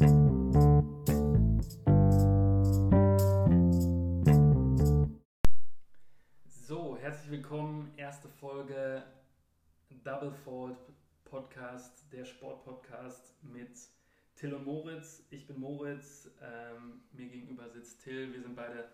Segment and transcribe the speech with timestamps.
[0.00, 0.06] So,
[6.98, 7.92] herzlich willkommen.
[7.98, 9.02] Erste Folge
[10.02, 10.78] Double Fold
[11.24, 13.78] Podcast, der Sportpodcast mit
[14.36, 15.26] Till und Moritz.
[15.28, 18.32] Ich bin Moritz, ähm, mir gegenüber sitzt Till.
[18.32, 18.88] Wir sind beide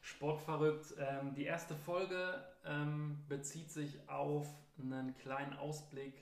[0.00, 0.94] sportverrückt.
[0.98, 4.48] Ähm, die erste Folge ähm, bezieht sich auf
[4.80, 6.14] einen kleinen Ausblick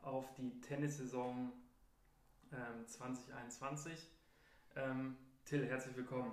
[0.00, 1.52] auf die Tennissaison
[2.50, 4.10] 2021.
[4.76, 6.32] Ähm, ähm, Till, herzlich willkommen.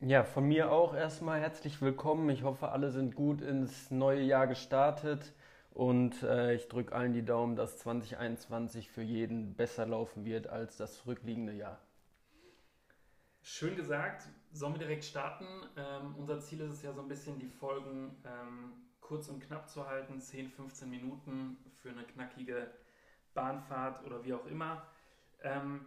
[0.00, 2.28] Ja, von mir auch erstmal herzlich willkommen.
[2.30, 5.32] Ich hoffe, alle sind gut ins neue Jahr gestartet
[5.70, 10.76] und äh, ich drücke allen die Daumen, dass 2021 für jeden besser laufen wird als
[10.76, 11.80] das zurückliegende Jahr.
[13.42, 14.28] Schön gesagt.
[14.52, 15.46] Sollen wir direkt starten?
[15.76, 19.68] Ähm, unser Ziel ist es ja so ein bisschen, die Folgen ähm, kurz und knapp
[19.68, 22.70] zu halten, 10, 15 Minuten für eine knackige
[23.34, 24.86] Bahnfahrt oder wie auch immer.
[25.44, 25.84] Ähm,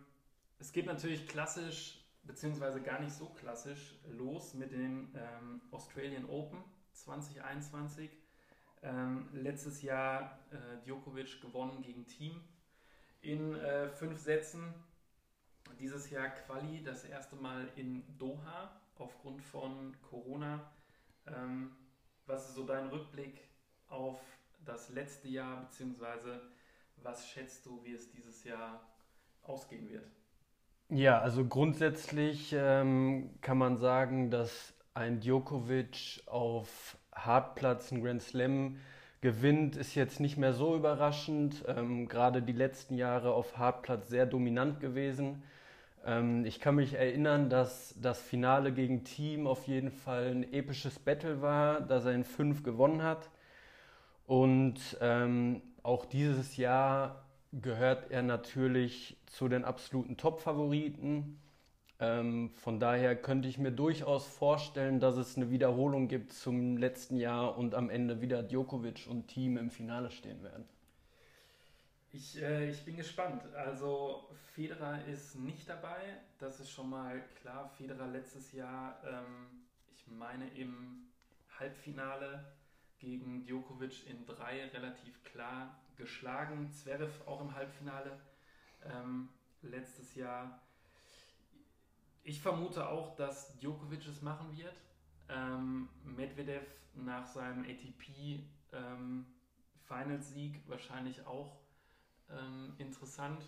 [0.59, 6.64] es geht natürlich klassisch, beziehungsweise gar nicht so klassisch, los mit den ähm, Australian Open
[6.94, 8.11] 2021.
[8.83, 12.39] Ähm, letztes Jahr äh, Djokovic gewonnen gegen Team
[13.22, 14.73] in äh, fünf Sätzen.
[15.80, 20.71] Dieses Jahr Quali, das erste Mal in Doha aufgrund von Corona.
[21.25, 21.75] Ähm,
[22.27, 23.42] was ist so dein Rückblick
[23.89, 24.19] auf
[24.66, 26.42] das letzte Jahr, beziehungsweise
[26.97, 28.81] was schätzt du, wie es dieses Jahr
[29.50, 30.06] ausgehen wird?
[30.90, 38.78] Ja, also grundsätzlich ähm, kann man sagen, dass ein Djokovic auf Hartplatz einen Grand Slam
[39.22, 41.64] gewinnt, ist jetzt nicht mehr so überraschend.
[41.67, 45.44] Ähm, gerade die letzten Jahre auf Hartplatz sehr dominant gewesen.
[46.06, 51.00] Ähm, ich kann mich erinnern, dass das Finale gegen Team auf jeden Fall ein episches
[51.00, 53.30] Battle war, dass er in fünf gewonnen hat.
[54.26, 61.40] Und ähm, auch dieses Jahr gehört er natürlich zu den absoluten Top-Favoriten.
[62.00, 67.17] Ähm, von daher könnte ich mir durchaus vorstellen, dass es eine Wiederholung gibt zum letzten
[67.17, 70.66] Jahr und am Ende wieder Djokovic und Team im Finale stehen werden.
[72.11, 73.44] Ich, äh, ich bin gespannt.
[73.55, 76.20] Also Federer ist nicht dabei.
[76.39, 77.70] Das ist schon mal klar.
[77.77, 81.08] Federer letztes Jahr, ähm, ich meine im
[81.60, 82.45] Halbfinale
[83.00, 86.71] gegen Djokovic in drei relativ klar geschlagen.
[86.71, 88.19] Zverev auch im Halbfinale
[88.83, 89.30] ähm,
[89.61, 90.61] letztes Jahr.
[92.23, 94.75] Ich vermute auch, dass Djokovic es machen wird.
[95.30, 98.43] Ähm, Medvedev nach seinem ATP
[98.73, 99.25] ähm,
[100.67, 101.58] wahrscheinlich auch
[102.29, 103.43] ähm, interessant.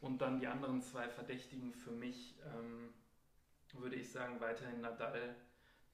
[0.00, 2.92] Und dann die anderen zwei Verdächtigen für mich, ähm,
[3.74, 5.36] würde ich sagen, weiterhin Nadal,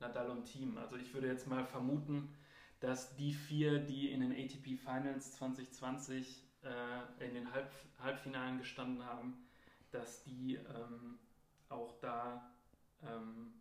[0.00, 0.78] Nadal und Team.
[0.78, 2.34] Also ich würde jetzt mal vermuten,
[2.80, 9.04] dass die vier, die in den ATP Finals 2020 äh, in den Halb Halbfinalen gestanden
[9.04, 9.34] haben,
[9.90, 11.18] dass die ähm,
[11.68, 12.48] auch da
[13.02, 13.52] ähm,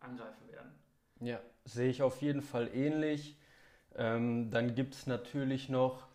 [0.00, 0.72] angreifen werden.
[1.20, 3.38] Ja, sehe ich auf jeden Fall ähnlich.
[3.94, 6.08] Ähm, dann gibt es natürlich noch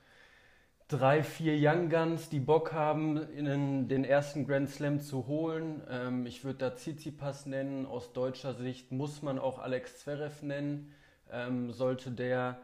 [0.89, 5.81] drei, vier Young Guns, die Bock haben, in den ersten Grand Slam zu holen.
[5.89, 7.85] Ähm, ich würde da Tsitsipas nennen.
[7.85, 10.93] Aus deutscher Sicht muss man auch Alex Zverev nennen
[11.31, 12.59] ähm, sollte der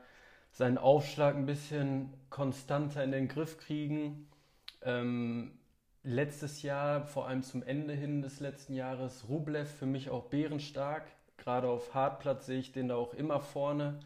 [0.52, 4.28] seinen Aufschlag ein bisschen konstanter in den Griff kriegen.
[4.82, 5.52] Ähm,
[6.04, 11.06] letztes Jahr, vor allem zum Ende hin des letzten Jahres, Rublev für mich auch bärenstark.
[11.38, 14.00] Gerade auf Hartplatz sehe ich den da auch immer vorne.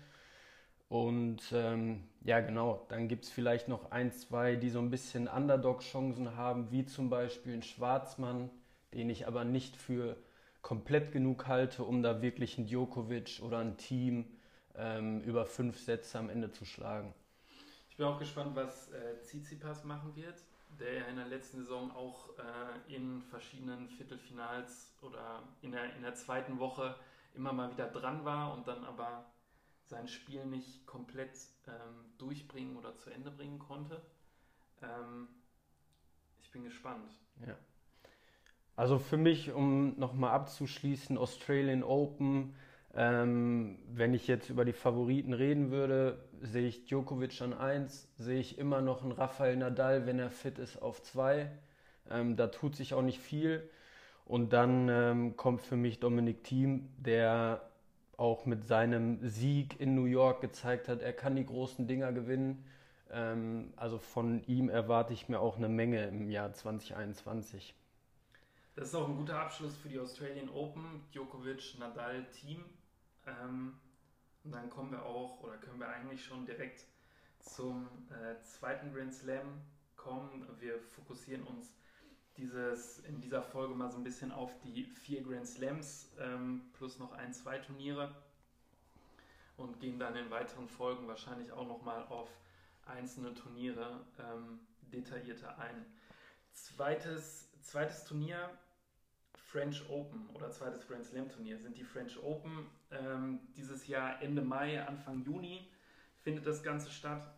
[0.89, 5.29] Und ähm, ja, genau, dann gibt es vielleicht noch ein, zwei, die so ein bisschen
[5.29, 8.49] Underdog-Chancen haben, wie zum Beispiel ein Schwarzmann,
[8.93, 10.17] den ich aber nicht für
[10.61, 14.25] komplett genug halte, um da wirklich ein Djokovic oder ein Team
[14.75, 17.13] ähm, über fünf Sätze am Ende zu schlagen.
[17.89, 20.35] Ich bin auch gespannt, was äh, Tsitsipas machen wird,
[20.79, 26.01] der ja in der letzten Saison auch äh, in verschiedenen Viertelfinals oder in der, in
[26.01, 26.95] der zweiten Woche
[27.35, 29.25] immer mal wieder dran war und dann aber
[29.85, 34.01] sein Spiel nicht komplett ähm, durchbringen oder zu Ende bringen konnte.
[34.81, 35.27] Ähm,
[36.41, 37.13] ich bin gespannt.
[37.45, 37.57] Ja.
[38.75, 42.55] Also für mich, um nochmal abzuschließen, Australian Open
[42.93, 48.39] ähm, wenn ich jetzt über die Favoriten reden würde, sehe ich Djokovic an 1, sehe
[48.39, 51.49] ich immer noch einen Rafael Nadal, wenn er fit ist, auf 2.
[52.09, 53.69] Ähm, da tut sich auch nicht viel.
[54.25, 57.61] Und dann ähm, kommt für mich Dominik Thiem, der
[58.17, 62.63] auch mit seinem Sieg in New York gezeigt hat, er kann die großen Dinger gewinnen.
[63.09, 67.73] Ähm, also von ihm erwarte ich mir auch eine Menge im Jahr 2021.
[68.75, 71.01] Das ist auch ein guter Abschluss für die Australian Open.
[71.11, 72.63] Djokovic, Nadal, Team.
[73.27, 73.79] Ähm,
[74.43, 76.85] und dann kommen wir auch, oder können wir eigentlich schon direkt
[77.39, 79.61] zum äh, zweiten Grand Slam
[79.95, 80.47] kommen.
[80.59, 81.73] Wir fokussieren uns
[82.37, 86.97] dieses, in dieser Folge mal so ein bisschen auf die vier Grand Slams ähm, plus
[86.97, 88.15] noch ein, zwei Turniere
[89.57, 92.29] und gehen dann in weiteren Folgen wahrscheinlich auch nochmal auf
[92.85, 94.59] einzelne Turniere ähm,
[94.91, 95.85] detaillierter ein.
[96.53, 98.49] Zweites, zweites Turnier,
[99.51, 102.67] French Open oder zweites Grand Slam Turnier sind die French Open.
[102.89, 105.67] Ähm, dieses Jahr Ende Mai, Anfang Juni
[106.21, 107.29] findet das Ganze statt.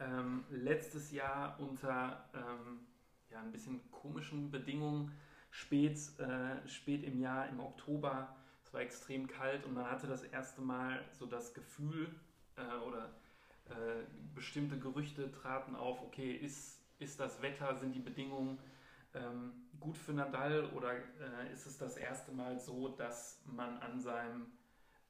[0.00, 2.80] Ähm, letztes Jahr unter ähm,
[3.30, 5.12] ja, ein bisschen komischen Bedingungen,
[5.50, 8.34] spät, äh, spät im Jahr, im Oktober.
[8.64, 12.12] Es war extrem kalt und man hatte das erste Mal so das Gefühl
[12.56, 13.14] äh, oder
[13.66, 14.02] äh,
[14.34, 18.58] bestimmte Gerüchte traten auf, okay, ist, ist das Wetter, sind die Bedingungen
[19.14, 24.00] ähm, gut für Nadal oder äh, ist es das erste Mal so, dass man an
[24.00, 24.46] seinem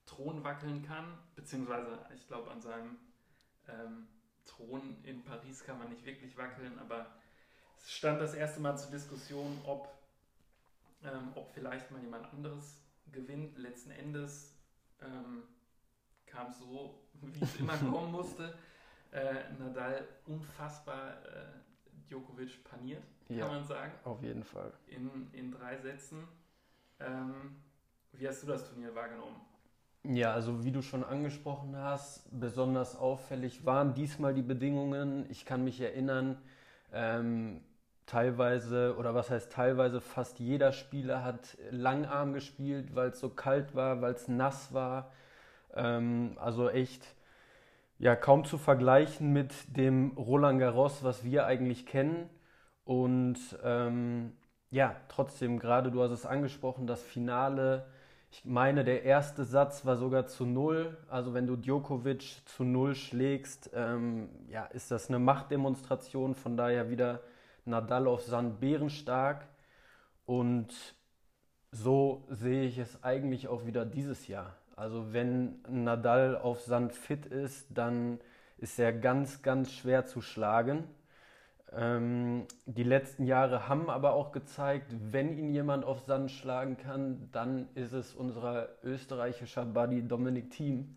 [0.07, 2.99] Thron wackeln kann, beziehungsweise ich glaube an seinem
[3.69, 4.09] ähm,
[4.45, 7.07] Thron in Paris kann man nicht wirklich wackeln, aber
[7.79, 9.89] es stand das erste Mal zur Diskussion, ob,
[11.03, 12.77] ähm, ob vielleicht mal jemand anderes
[13.11, 13.57] gewinnt.
[13.59, 14.55] Letzten Endes
[15.01, 15.45] ähm,
[16.27, 18.55] kam es so, wie es immer kommen musste.
[19.13, 21.47] Äh, Nadal unfassbar äh,
[22.09, 23.93] Djokovic paniert, kann ja, man sagen.
[24.05, 24.73] Auf jeden Fall.
[24.87, 26.27] In, in drei Sätzen.
[27.01, 27.57] Ähm,
[28.13, 29.37] wie hast du das Turnier wahrgenommen?
[30.05, 35.25] Ja, also wie du schon angesprochen hast, besonders auffällig waren diesmal die Bedingungen.
[35.31, 36.37] Ich kann mich erinnern,
[36.93, 37.63] ähm,
[38.07, 43.75] teilweise, oder was heißt teilweise, fast jeder Spieler hat Langarm gespielt, weil es so kalt
[43.75, 45.11] war, weil es nass war.
[45.75, 47.15] Ähm, also echt,
[47.99, 52.29] ja, kaum zu vergleichen mit dem Roland Garros, was wir eigentlich kennen.
[52.85, 54.33] Und ähm,
[54.71, 57.87] ja, trotzdem, gerade du hast es angesprochen, das Finale
[58.37, 60.99] ich meine, der erste Satz war sogar zu null.
[61.09, 66.35] Also wenn du Djokovic zu null schlägst, ähm, ja, ist das eine Machtdemonstration.
[66.35, 67.21] Von daher wieder
[67.65, 69.47] Nadal auf Sand bärenstark.
[70.27, 70.97] Und
[71.71, 74.57] so sehe ich es eigentlich auch wieder dieses Jahr.
[74.77, 78.19] Also wenn Nadal auf Sand fit ist, dann
[78.59, 80.85] ist er ganz, ganz schwer zu schlagen.
[81.73, 87.29] Ähm, die letzten Jahre haben aber auch gezeigt, wenn ihn jemand auf Sand schlagen kann,
[87.33, 90.97] dann ist es unser österreichischer Buddy Dominik Thiem.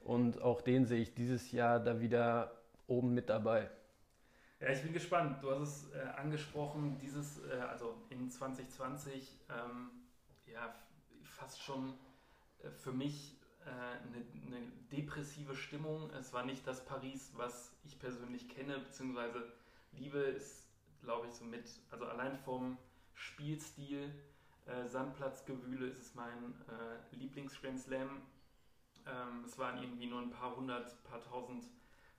[0.00, 2.52] Und auch den sehe ich dieses Jahr da wieder
[2.86, 3.68] oben mit dabei.
[4.60, 5.42] Ja, ich bin gespannt.
[5.42, 9.90] Du hast es äh, angesprochen, dieses, äh, also in 2020, ähm,
[10.46, 10.74] ja,
[11.24, 11.92] fast schon
[12.82, 16.10] für mich äh, eine, eine depressive Stimmung.
[16.10, 19.52] Es war nicht das Paris, was ich persönlich kenne, beziehungsweise
[19.92, 20.68] Liebe ist,
[21.02, 22.78] glaube ich, so mit, also allein vom
[23.14, 24.12] Spielstil,
[24.66, 28.22] äh, Sandplatzgewühle ist es mein äh, Lieblings-Grand Slam.
[29.06, 31.64] Ähm, es waren irgendwie nur ein paar hundert, paar tausend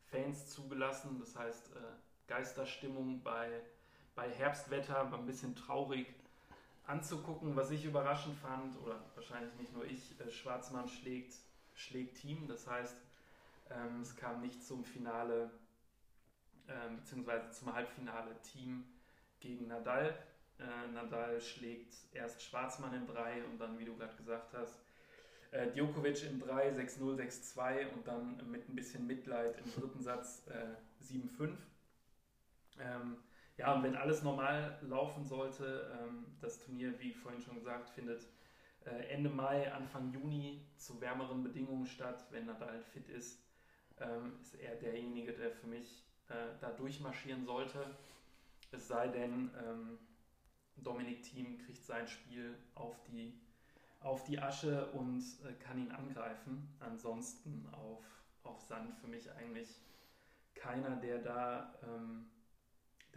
[0.05, 1.19] Fans zugelassen.
[1.19, 1.79] Das heißt, äh,
[2.27, 3.61] Geisterstimmung bei,
[4.15, 6.07] bei Herbstwetter war ein bisschen traurig
[6.87, 7.55] anzugucken.
[7.55, 11.35] Was ich überraschend fand, oder wahrscheinlich nicht nur ich, äh, Schwarzmann schlägt,
[11.75, 12.47] schlägt Team.
[12.47, 12.97] Das heißt,
[13.69, 15.51] ähm, es kam nicht zum Finale
[16.69, 18.85] ähm, beziehungsweise zum Halbfinale Team
[19.39, 20.17] gegen Nadal.
[20.59, 24.79] Äh, Nadal schlägt erst Schwarzmann in 3 und dann, wie du gerade gesagt hast,
[25.51, 30.43] äh, Djokovic in 3, 6-0, 6-2 und dann mit ein bisschen Mitleid im dritten Satz
[30.47, 31.55] äh, 7-5.
[32.79, 33.17] Ähm,
[33.57, 38.27] ja, und wenn alles normal laufen sollte, ähm, das Turnier, wie vorhin schon gesagt, findet
[38.85, 42.25] äh, Ende Mai, Anfang Juni zu wärmeren Bedingungen statt.
[42.31, 43.39] Wenn Nadal fit ist,
[43.99, 47.79] ähm, ist er derjenige, der für mich äh, da durchmarschieren sollte.
[48.71, 49.97] Es sei denn, ähm,
[50.75, 53.33] Dominik Thiem kriegt sein Spiel auf die,
[54.01, 56.75] auf die Asche und äh, kann ihn angreifen.
[56.79, 58.03] Ansonsten auf,
[58.43, 59.69] auf Sand für mich eigentlich
[60.53, 62.27] keiner, der da, ähm,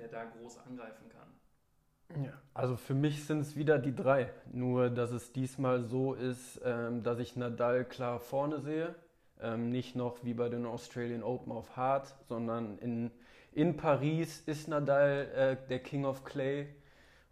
[0.00, 2.24] der da groß angreifen kann.
[2.24, 4.30] Ja, also für mich sind es wieder die drei.
[4.52, 8.96] Nur, dass es diesmal so ist, ähm, dass ich Nadal klar vorne sehe
[9.42, 13.10] ähm, nicht noch wie bei den Australian Open auf Hard, sondern in,
[13.52, 16.68] in Paris ist Nadal äh, der King of Clay.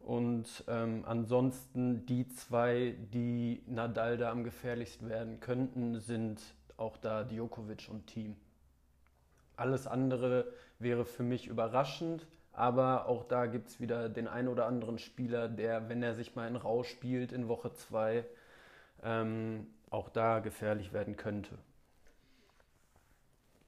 [0.01, 6.41] Und ähm, ansonsten die zwei, die Nadal da am gefährlichsten werden könnten, sind
[6.77, 8.37] auch da Djokovic und Team.
[9.57, 12.27] Alles andere wäre für mich überraschend,
[12.59, 16.35] aber auch da gibt es wieder den einen oder anderen Spieler, der, wenn er sich
[16.35, 18.25] mal in Rausch spielt in Woche 2,
[19.05, 21.57] ähm, auch da gefährlich werden könnte.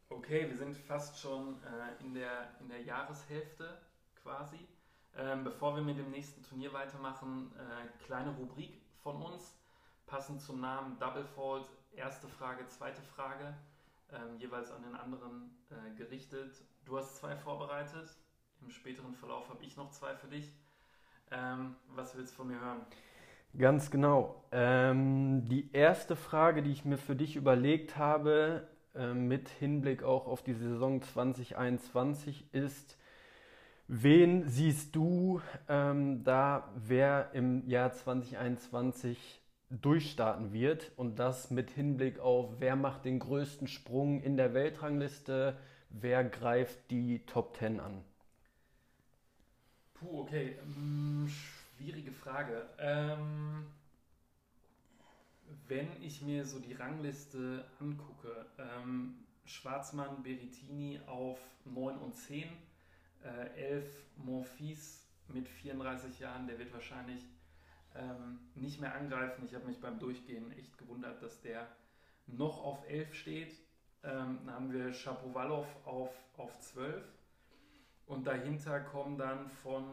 [0.08, 3.78] Okay, wir sind fast schon äh, in, der, in der Jahreshälfte
[4.24, 4.58] quasi.
[5.16, 9.54] Ähm, bevor wir mit dem nächsten Turnier weitermachen, äh, kleine Rubrik von uns,
[10.06, 11.68] passend zum Namen Double Fault.
[11.92, 13.54] Erste Frage, zweite Frage,
[14.12, 16.60] ähm, jeweils an den anderen äh, gerichtet.
[16.84, 18.16] Du hast zwei vorbereitet.
[18.62, 20.52] Im späteren Verlauf habe ich noch zwei für dich.
[21.30, 22.80] Ähm, was willst du von mir hören?
[23.56, 24.44] Ganz genau.
[24.52, 30.26] Ähm, die erste Frage, die ich mir für dich überlegt habe, äh, mit Hinblick auch
[30.26, 32.96] auf die Saison 2021, ist,
[33.88, 40.92] wen siehst du ähm, da, wer im Jahr 2021 durchstarten wird?
[40.96, 45.56] Und das mit Hinblick auf, wer macht den größten Sprung in der Weltrangliste,
[45.88, 48.04] wer greift die Top 10 an?
[50.00, 50.56] Puh, okay.
[50.62, 52.66] Hm, schwierige Frage.
[52.78, 53.66] Ähm,
[55.68, 62.44] wenn ich mir so die Rangliste angucke, ähm, Schwarzmann, Berettini auf 9 und 10,
[63.22, 67.20] äh, 11 Monfils mit 34 Jahren, der wird wahrscheinlich
[67.94, 69.44] ähm, nicht mehr angreifen.
[69.44, 71.68] Ich habe mich beim Durchgehen echt gewundert, dass der
[72.26, 73.52] noch auf 11 steht.
[74.02, 77.04] Ähm, dann haben wir Shapovalov auf, auf 12
[78.10, 79.84] und dahinter kommen dann von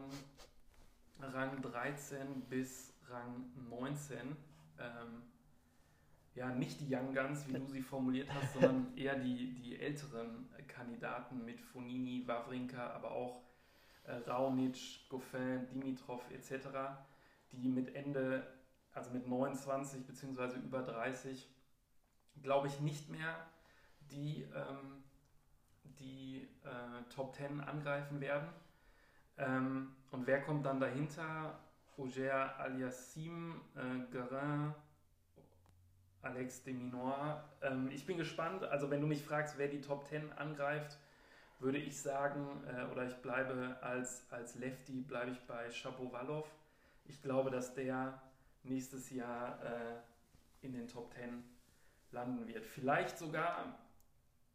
[1.20, 4.36] Rang 13 bis Rang 19
[4.78, 5.22] ähm,
[6.34, 10.48] ja nicht die Young Guns, wie du sie formuliert hast, sondern eher die, die älteren
[10.66, 13.40] Kandidaten mit Fonini, Wawrinka, aber auch
[14.04, 16.68] äh, Raonic, Goffin, Dimitrov etc.,
[17.52, 18.46] die mit Ende,
[18.92, 20.58] also mit 29 bzw.
[20.58, 21.48] über 30,
[22.42, 23.46] glaube ich nicht mehr
[24.10, 25.04] die ähm,
[25.98, 28.48] die äh, Top 10 angreifen werden.
[29.36, 31.58] Ähm, und wer kommt dann dahinter?
[31.96, 34.72] Auger Aliassim, äh, Garin,
[36.22, 37.44] Alex de Minoir.
[37.62, 38.62] Ähm, ich bin gespannt.
[38.64, 40.98] Also, wenn du mich fragst, wer die Top 10 angreift,
[41.58, 46.48] würde ich sagen, äh, oder ich bleibe als, als Lefty, bleibe ich bei Shapovalov.
[47.04, 48.20] Ich glaube, dass der
[48.62, 51.42] nächstes Jahr äh, in den Top 10
[52.12, 52.64] landen wird.
[52.64, 53.78] Vielleicht sogar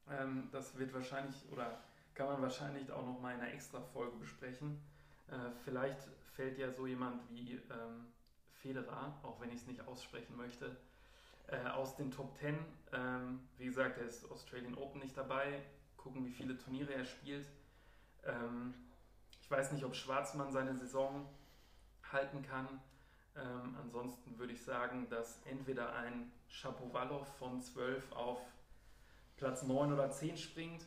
[0.09, 1.79] ähm, das wird wahrscheinlich oder
[2.13, 4.79] kann man wahrscheinlich auch noch mal in einer extra Folge besprechen.
[5.27, 5.99] Äh, vielleicht
[6.35, 8.07] fällt ja so jemand wie ähm,
[8.53, 10.75] Federer, auch wenn ich es nicht aussprechen möchte,
[11.47, 12.57] äh, aus den Top 10.
[12.93, 15.63] Ähm, wie gesagt, er ist Australian Open nicht dabei.
[15.97, 17.47] Gucken, wie viele Turniere er spielt.
[18.25, 18.73] Ähm,
[19.41, 21.27] ich weiß nicht, ob Schwarzmann seine Saison
[22.11, 22.67] halten kann.
[23.35, 28.39] Ähm, ansonsten würde ich sagen, dass entweder ein Shapovalov von 12 auf
[29.37, 30.85] Platz 9 oder 10 springt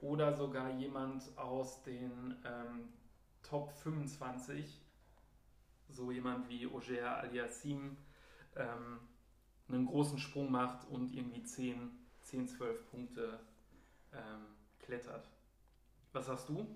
[0.00, 2.88] oder sogar jemand aus den ähm,
[3.42, 4.80] Top 25,
[5.88, 7.96] so jemand wie Auger Aliassim,
[8.56, 9.00] ähm,
[9.68, 11.90] einen großen Sprung macht und irgendwie 10,
[12.22, 13.40] 10 12 Punkte
[14.12, 14.46] ähm,
[14.80, 15.28] klettert.
[16.12, 16.66] Was hast du?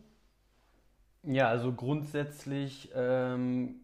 [1.23, 3.81] Ja, also grundsätzlich ähm,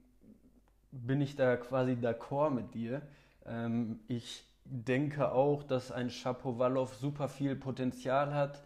[0.90, 3.02] bin ich da quasi d'accord mit dir.
[3.46, 8.62] Ähm, ich denke auch, dass ein Shapovalov super viel Potenzial hat.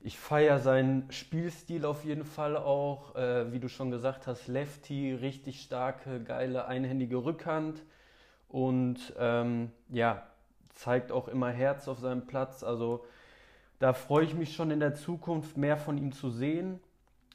[0.00, 3.14] Ich feiere seinen Spielstil auf jeden Fall auch.
[3.14, 7.82] Äh, wie du schon gesagt hast, Lefty, richtig starke, geile, einhändige Rückhand.
[8.48, 10.26] Und ähm, ja,
[10.70, 12.62] zeigt auch immer Herz auf seinem Platz.
[12.62, 13.04] Also
[13.78, 16.80] da freue ich mich schon in der Zukunft mehr von ihm zu sehen.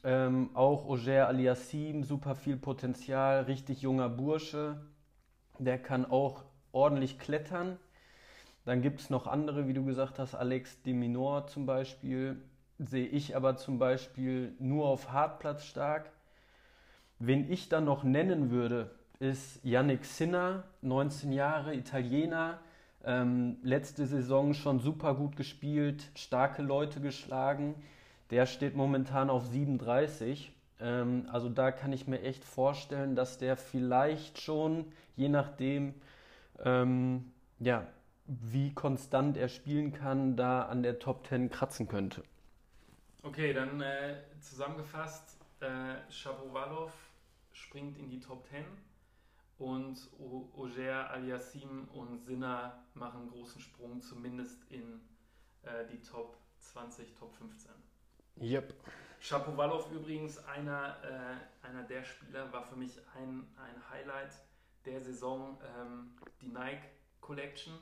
[0.04, 4.80] Ähm, auch Auger Aliassim, super viel Potenzial, richtig junger Bursche.
[5.58, 7.78] Der kann auch ordentlich klettern.
[8.68, 12.36] Dann gibt es noch andere, wie du gesagt hast, Alex de Minor zum Beispiel,
[12.78, 16.10] sehe ich aber zum Beispiel nur auf Hartplatz stark.
[17.18, 22.58] Wen ich dann noch nennen würde, ist Yannick Sinner, 19 Jahre, Italiener,
[23.06, 27.74] ähm, letzte Saison schon super gut gespielt, starke Leute geschlagen.
[28.30, 30.52] Der steht momentan auf 37.
[30.78, 34.84] Ähm, also da kann ich mir echt vorstellen, dass der vielleicht schon,
[35.16, 35.94] je nachdem,
[36.62, 37.86] ähm, ja,
[38.28, 42.22] wie konstant er spielen kann, da an der Top 10 kratzen könnte.
[43.22, 46.92] Okay, dann äh, zusammengefasst, äh, Shapovalov
[47.52, 48.64] springt in die Top 10
[49.58, 49.98] und
[50.56, 55.00] Auger, Aliassim und Sinner machen einen großen Sprung, zumindest in
[55.62, 57.70] äh, die Top 20, Top 15.
[58.40, 58.74] Yep.
[59.20, 64.30] Shapovalov übrigens, einer, äh, einer der Spieler, war für mich ein, ein Highlight
[64.84, 66.84] der Saison, ähm, die Nike
[67.20, 67.74] Collection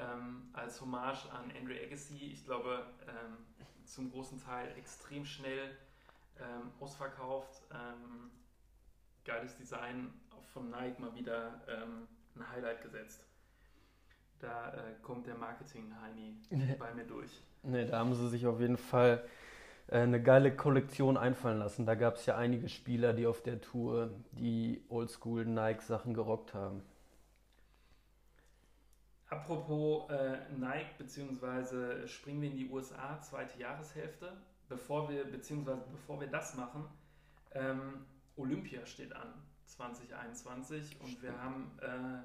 [0.00, 2.30] ähm, als Hommage an Andre Agassi.
[2.32, 3.36] Ich glaube, ähm,
[3.84, 5.76] zum großen Teil extrem schnell
[6.38, 7.62] ähm, ausverkauft.
[7.72, 8.30] Ähm,
[9.24, 10.12] geiles Design,
[10.52, 13.24] von Nike mal wieder ähm, ein Highlight gesetzt.
[14.40, 17.30] Da äh, kommt der Marketing-Heini bei mir durch.
[17.62, 19.22] Ne, da haben sie sich auf jeden Fall
[19.88, 21.84] äh, eine geile Kollektion einfallen lassen.
[21.84, 26.82] Da gab es ja einige Spieler, die auf der Tour die Oldschool Nike-Sachen gerockt haben.
[29.30, 34.36] Apropos äh, Nike, beziehungsweise springen wir in die USA, zweite Jahreshälfte.
[34.68, 36.84] Bevor wir, beziehungsweise bevor wir das machen,
[37.52, 38.04] ähm,
[38.36, 39.32] Olympia steht an
[39.66, 42.24] 2021 und wir haben äh,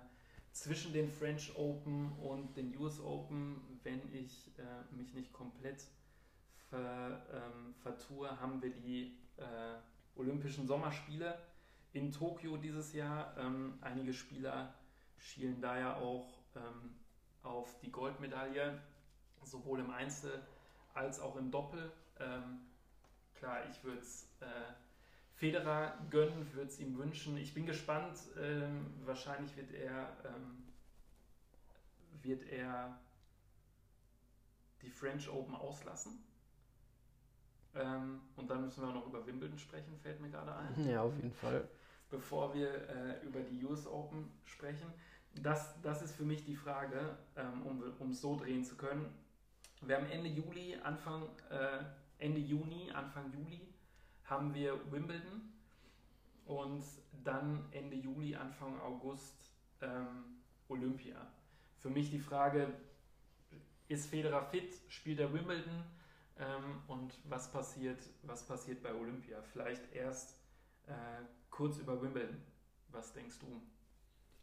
[0.52, 5.84] zwischen den French Open und den US Open, wenn ich äh, mich nicht komplett
[6.70, 9.44] ver, ähm, vertue, haben wir die äh,
[10.16, 11.38] Olympischen Sommerspiele
[11.94, 13.36] in Tokio dieses Jahr.
[13.38, 14.74] Ähm, einige Spieler
[15.18, 16.96] schielen da ja auch ähm,
[17.44, 18.82] auf die Goldmedaille,
[19.44, 20.42] sowohl im Einzel
[20.94, 21.92] als auch im Doppel.
[22.20, 22.62] Ähm,
[23.36, 24.46] klar, ich würde es äh,
[25.36, 27.38] Federer gönnen, würde es ihm wünschen.
[27.38, 28.18] Ich bin gespannt.
[28.40, 30.64] Ähm, wahrscheinlich wird er, ähm,
[32.22, 32.98] wird er
[34.82, 36.24] die French Open auslassen.
[37.76, 40.90] Ähm, und dann müssen wir noch über Wimbledon sprechen, fällt mir gerade ein.
[40.90, 41.68] Ja, auf jeden Fall.
[42.10, 44.94] Bevor wir äh, über die US Open sprechen.
[45.42, 47.66] Das, das ist für mich die Frage, ähm,
[48.00, 49.14] um es so drehen zu können.
[49.82, 51.84] Wir haben Ende Juli, Anfang, äh,
[52.18, 53.62] Ende Juni, Anfang Juli
[54.24, 55.54] haben wir Wimbledon
[56.46, 56.84] und
[57.24, 59.52] dann Ende Juli, Anfang August
[59.82, 61.28] ähm, Olympia.
[61.78, 62.74] Für mich die Frage,
[63.88, 65.84] ist Federer fit, spielt er Wimbledon
[66.38, 69.42] ähm, und was passiert, was passiert bei Olympia?
[69.42, 70.36] Vielleicht erst
[70.88, 70.94] äh,
[71.50, 72.42] kurz über Wimbledon.
[72.90, 73.62] Was denkst du?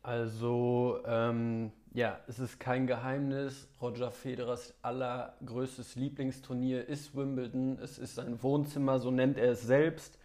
[0.03, 3.69] Also, ähm, ja, es ist kein Geheimnis.
[3.81, 7.79] Roger Federers allergrößtes Lieblingsturnier ist Wimbledon.
[7.79, 10.19] Es ist sein Wohnzimmer, so nennt er es selbst.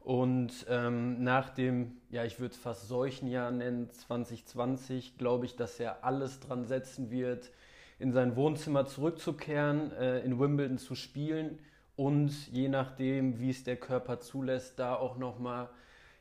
[0.00, 5.56] Und ähm, nach dem, ja, ich würde es fast solchen Jahr nennen, 2020, glaube ich,
[5.56, 7.50] dass er alles dran setzen wird,
[7.98, 11.58] in sein Wohnzimmer zurückzukehren, äh, in Wimbledon zu spielen
[11.96, 15.70] und je nachdem, wie es der Körper zulässt, da auch nochmal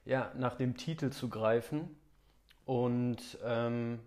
[0.06, 1.96] ja, nach dem Titel zu greifen.
[2.66, 4.00] Und ähm,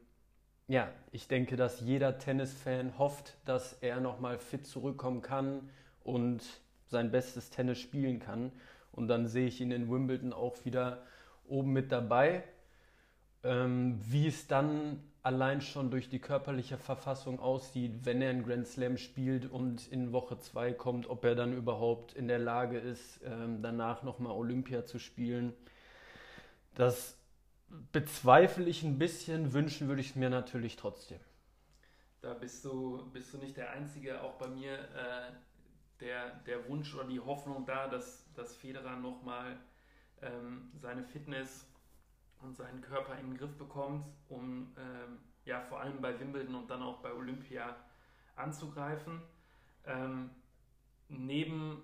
[0.67, 5.71] ja, ich denke, dass jeder Tennisfan hofft, dass er nochmal fit zurückkommen kann
[6.05, 6.43] und
[6.89, 8.53] sein bestes Tennis spielen kann.
[8.93, 11.05] Und dann sehe ich ihn in Wimbledon auch wieder
[11.47, 12.43] oben mit dabei.
[13.45, 18.67] Ähm, wie es dann allein schon durch die körperliche Verfassung aussieht, wenn er einen Grand
[18.67, 23.21] Slam spielt und in Woche 2 kommt, ob er dann überhaupt in der Lage ist,
[23.25, 25.53] ähm, danach nochmal Olympia zu spielen.
[26.75, 27.18] Das
[27.93, 31.21] bezweifle ich ein bisschen, wünschen würde ich es mir natürlich trotzdem.
[32.21, 35.33] Da bist du, bist du nicht der Einzige, auch bei mir äh,
[36.01, 39.59] der, der Wunsch oder die Hoffnung da, dass, dass Federer nochmal
[40.23, 41.67] ähm, seine Fitness
[42.41, 46.71] und seinen Körper in den Griff bekommt, um ähm, ja vor allem bei Wimbledon und
[46.71, 47.77] dann auch bei Olympia
[48.37, 49.23] anzugreifen.
[49.85, 50.31] Ähm,
[51.09, 51.83] neben,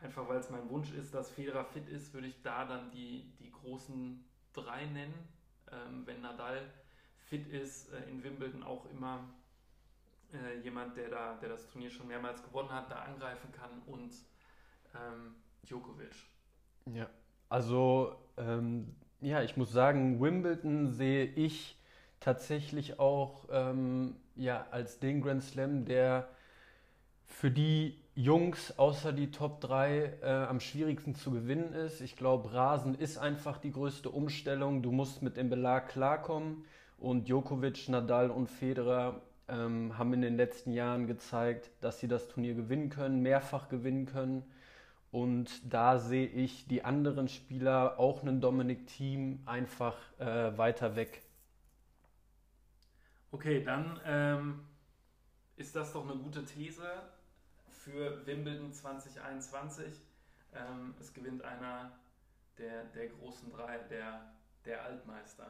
[0.00, 3.32] einfach weil es mein Wunsch ist, dass Federer fit ist, würde ich da dann die,
[3.38, 5.28] die großen drei nennen.
[5.70, 6.70] Ähm, wenn Nadal
[7.18, 9.24] fit ist, äh, in Wimbledon auch immer
[10.32, 14.12] äh, jemand, der, da, der das Turnier schon mehrmals gewonnen hat, da angreifen kann und
[14.94, 15.34] ähm,
[15.66, 16.14] Djokovic.
[16.92, 17.08] Ja,
[17.48, 21.80] also ähm, ja, ich muss sagen, Wimbledon sehe ich
[22.20, 26.28] tatsächlich auch ähm, ja, als den Grand Slam, der
[27.26, 32.00] für die Jungs außer die Top 3 äh, am schwierigsten zu gewinnen ist.
[32.00, 34.82] Ich glaube, Rasen ist einfach die größte Umstellung.
[34.82, 36.64] Du musst mit dem Belag klarkommen.
[36.96, 42.28] Und Djokovic, Nadal und Federer ähm, haben in den letzten Jahren gezeigt, dass sie das
[42.28, 44.44] Turnier gewinnen können, mehrfach gewinnen können.
[45.10, 51.22] Und da sehe ich die anderen Spieler, auch einen Dominik Team, einfach äh, weiter weg.
[53.32, 54.60] Okay, dann ähm,
[55.56, 56.84] ist das doch eine gute These
[57.84, 59.86] für Wimbledon 2021.
[60.54, 61.92] Ähm, es gewinnt einer
[62.58, 64.32] der, der großen drei, der,
[64.64, 65.46] der Altmeister.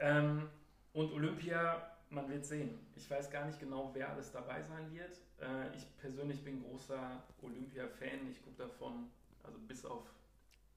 [0.00, 0.48] Ähm,
[0.92, 2.78] und Olympia, man wird sehen.
[2.96, 5.18] Ich weiß gar nicht genau, wer alles dabei sein wird.
[5.40, 8.30] Äh, ich persönlich bin großer Olympia-Fan.
[8.30, 9.10] Ich gucke davon,
[9.42, 10.04] also bis auf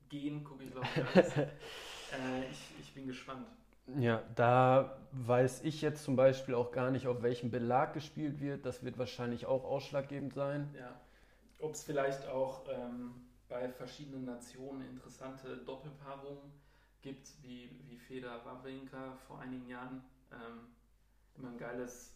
[0.09, 1.37] Gehen gucke ich, glaube ich, alles.
[1.37, 3.47] äh, ich, ich bin gespannt.
[3.87, 8.65] Ja, da weiß ich jetzt zum Beispiel auch gar nicht, auf welchem Belag gespielt wird.
[8.65, 10.73] Das wird wahrscheinlich auch ausschlaggebend sein.
[10.77, 10.99] Ja.
[11.59, 13.13] Ob es vielleicht auch ähm,
[13.49, 16.51] bei verschiedenen Nationen interessante Doppelpaarungen
[17.01, 20.03] gibt, wie, wie Feder Wawrinka vor einigen Jahren.
[20.31, 20.67] Ähm,
[21.37, 22.15] immer ein geiles,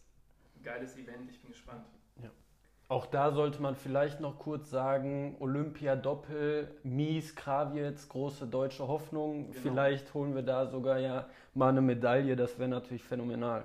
[0.62, 1.86] geiles Event, ich bin gespannt.
[2.22, 2.30] Ja.
[2.88, 9.50] Auch da sollte man vielleicht noch kurz sagen, Olympia Doppel, Mies, Krawietz, große deutsche Hoffnung.
[9.50, 9.60] Genau.
[9.60, 13.64] Vielleicht holen wir da sogar ja mal eine Medaille, das wäre natürlich phänomenal.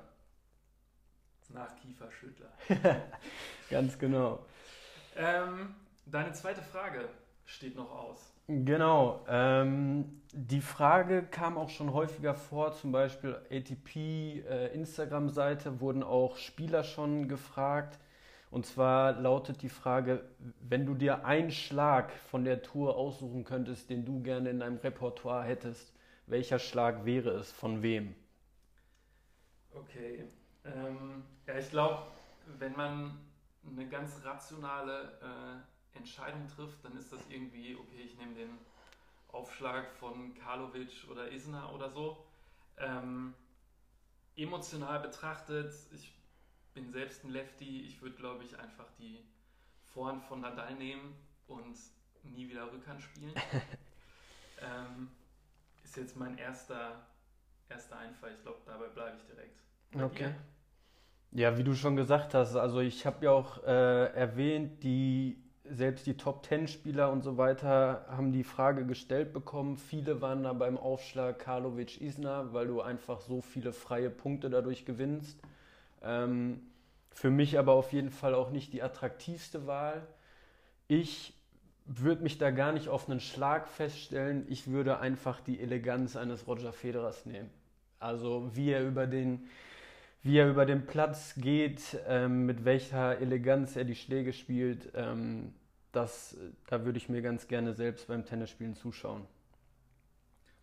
[1.49, 2.47] Nach Kieferschüttler.
[3.69, 4.39] Ganz genau.
[5.15, 5.75] Ähm,
[6.07, 7.07] deine zweite Frage
[7.45, 8.33] steht noch aus.
[8.47, 9.23] Genau.
[9.27, 16.37] Ähm, die Frage kam auch schon häufiger vor, zum Beispiel ATP, äh, Instagram-Seite wurden auch
[16.37, 17.99] Spieler schon gefragt
[18.51, 20.25] Und zwar lautet die Frage,
[20.59, 24.77] wenn du dir einen Schlag von der Tour aussuchen könntest, den du gerne in deinem
[24.77, 25.93] Repertoire hättest,
[26.27, 27.51] welcher Schlag wäre es?
[27.51, 28.13] Von wem?
[29.73, 30.25] Okay.
[30.65, 32.03] Ähm, ja, ich glaube,
[32.59, 33.17] wenn man
[33.65, 38.57] eine ganz rationale äh, Entscheidung trifft, dann ist das irgendwie, okay, ich nehme den
[39.29, 42.25] Aufschlag von Karlovic oder Isner oder so.
[42.77, 43.33] Ähm,
[44.35, 46.13] emotional betrachtet, ich
[46.73, 49.19] bin selbst ein Lefty, ich würde, glaube ich, einfach die
[49.85, 51.15] Vorhand von Nadal nehmen
[51.47, 51.75] und
[52.23, 53.33] nie wieder Rückhand spielen.
[54.61, 55.09] ähm,
[55.83, 57.05] ist jetzt mein erster,
[57.69, 58.31] erster Einfall.
[58.33, 59.59] Ich glaube, dabei bleibe ich direkt.
[59.91, 60.33] Bei okay.
[61.31, 61.41] Dir?
[61.41, 66.05] Ja, wie du schon gesagt hast, also ich habe ja auch äh, erwähnt, die selbst
[66.05, 69.77] die Top Ten Spieler und so weiter haben die Frage gestellt bekommen.
[69.77, 74.85] Viele waren da beim Aufschlag Karlovic Isner, weil du einfach so viele freie Punkte dadurch
[74.85, 75.39] gewinnst.
[76.03, 76.61] Ähm,
[77.11, 80.07] für mich aber auf jeden Fall auch nicht die attraktivste Wahl.
[80.87, 81.33] Ich
[81.85, 84.45] würde mich da gar nicht auf einen Schlag feststellen.
[84.49, 87.49] Ich würde einfach die Eleganz eines Roger Federers nehmen.
[87.99, 89.47] Also wie er über den,
[90.23, 95.53] wie er über den Platz geht, ähm, mit welcher Eleganz er die Schläge spielt, ähm,
[95.91, 96.37] das,
[96.67, 99.25] da würde ich mir ganz gerne selbst beim Tennisspielen zuschauen.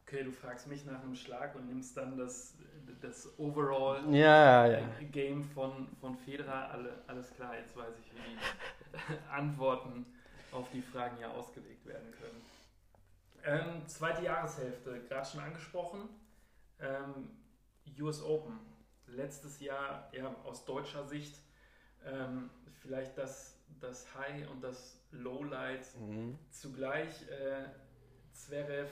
[0.09, 2.55] Okay, du fragst mich nach einem Schlag und nimmst dann das,
[3.03, 4.81] das Overall ja, ja.
[5.13, 6.71] Game von, von Federer.
[6.71, 10.07] Alle, alles klar, jetzt weiß ich, wie die Antworten
[10.51, 12.41] auf die Fragen ja ausgelegt werden können.
[13.45, 16.09] Ähm, zweite Jahreshälfte, gerade schon angesprochen.
[16.81, 17.29] Ähm,
[18.01, 18.61] US Open.
[19.09, 21.37] Letztes Jahr, ja, aus deutscher Sicht,
[22.07, 22.49] ähm,
[22.81, 26.39] vielleicht das, das High und das Lowlight mhm.
[26.51, 27.29] zugleich.
[27.29, 27.67] Äh,
[28.33, 28.89] Zverev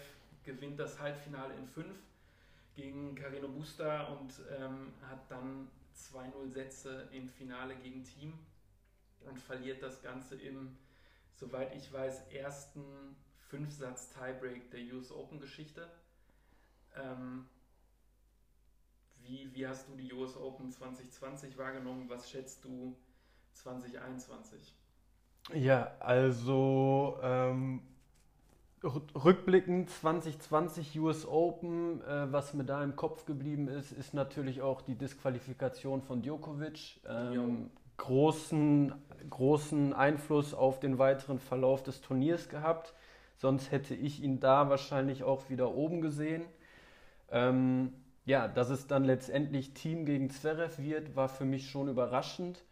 [0.46, 1.86] gewinnt das Halbfinale in 5
[2.74, 8.38] gegen Carino Busta und ähm, hat dann 2-0 Sätze im Finale gegen Team
[9.20, 10.78] und verliert das Ganze im,
[11.34, 13.16] soweit ich weiß, ersten
[13.48, 15.90] Fünfsatz-Tiebreak der US Open-Geschichte.
[16.94, 17.46] Ähm,
[19.22, 22.08] wie, wie hast du die US Open 2020 wahrgenommen?
[22.08, 22.96] Was schätzt du
[23.52, 24.74] 2021?
[25.54, 27.82] Ja, also ähm,
[28.82, 34.82] rückblickend 2020 US Open, äh, was mir da im Kopf geblieben ist, ist natürlich auch
[34.82, 37.00] die Disqualifikation von Djokovic.
[37.08, 38.94] Ähm, großen,
[39.30, 42.92] großen Einfluss auf den weiteren Verlauf des Turniers gehabt.
[43.36, 46.44] Sonst hätte ich ihn da wahrscheinlich auch wieder oben gesehen.
[47.30, 47.92] Ähm,
[48.24, 52.64] ja, dass es dann letztendlich Team gegen Zverev wird, war für mich schon überraschend.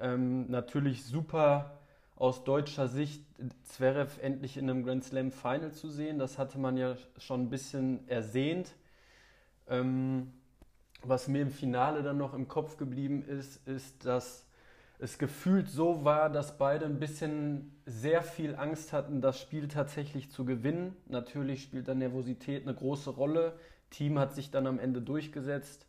[0.00, 1.75] Ähm, natürlich super
[2.16, 3.24] aus deutscher Sicht
[3.64, 6.18] Zverev endlich in einem Grand Slam Final zu sehen.
[6.18, 8.74] Das hatte man ja schon ein bisschen ersehnt.
[9.68, 10.32] Ähm,
[11.02, 14.46] was mir im Finale dann noch im Kopf geblieben ist, ist, dass
[14.98, 20.30] es gefühlt so war, dass beide ein bisschen sehr viel Angst hatten, das Spiel tatsächlich
[20.30, 20.96] zu gewinnen.
[21.06, 23.58] Natürlich spielt da Nervosität eine große Rolle.
[23.90, 25.86] Team hat sich dann am Ende durchgesetzt,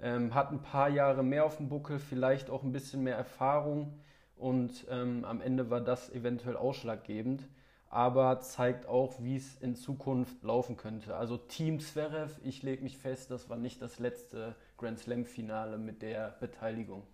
[0.00, 3.98] ähm, hat ein paar Jahre mehr auf dem Buckel, vielleicht auch ein bisschen mehr Erfahrung
[4.36, 7.48] und ähm, am Ende war das eventuell ausschlaggebend,
[7.88, 11.16] aber zeigt auch, wie es in Zukunft laufen könnte.
[11.16, 16.02] Also Team Zverev, ich lege mich fest, das war nicht das letzte Grand Slam-Finale mit
[16.02, 17.06] der Beteiligung.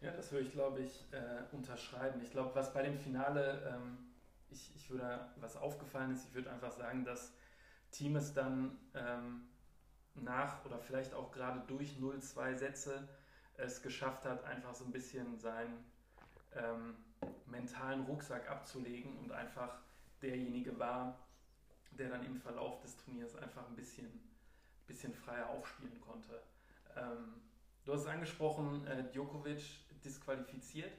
[0.00, 2.20] Ja, das würde ich, glaube ich, äh, unterschreiben.
[2.22, 3.98] Ich glaube, was bei dem Finale, ähm,
[4.48, 7.32] ich, ich würde, was aufgefallen ist, ich würde einfach sagen, dass
[7.90, 9.48] Team es dann ähm,
[10.14, 13.08] nach oder vielleicht auch gerade durch 0-2 Sätze
[13.56, 15.84] es geschafft hat, einfach so ein bisschen sein
[16.56, 16.96] ähm,
[17.46, 19.78] mentalen Rucksack abzulegen und einfach
[20.22, 21.18] derjenige war,
[21.92, 24.08] der dann im Verlauf des Turniers einfach ein bisschen,
[24.86, 26.42] bisschen freier aufspielen konnte.
[26.96, 27.40] Ähm,
[27.84, 29.62] du hast es angesprochen, äh, Djokovic
[30.04, 30.92] disqualifiziert.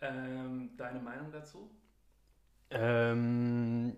[0.00, 1.70] Ähm, deine Meinung dazu?
[2.70, 3.96] Ähm,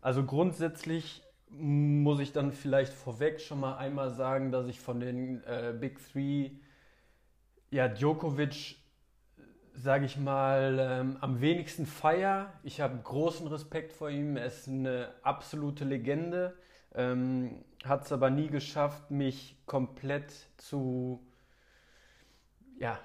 [0.00, 5.42] also grundsätzlich muss ich dann vielleicht vorweg schon mal einmal sagen, dass ich von den
[5.44, 6.50] äh, Big Three
[7.70, 8.76] ja Djokovic
[9.74, 12.52] sage ich mal, ähm, am wenigsten feier.
[12.62, 14.36] Ich habe großen Respekt vor ihm.
[14.36, 16.56] Er ist eine absolute Legende.
[16.94, 21.20] Ähm, hat es aber nie geschafft, mich komplett zu,
[22.78, 22.98] ja,